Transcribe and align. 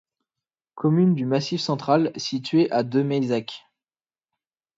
Commune 0.73 1.13
du 1.13 1.27
Massif 1.27 1.61
central 1.61 2.11
située 2.17 2.71
à 2.71 2.81
de 2.81 3.03
Meyssac. 3.03 3.67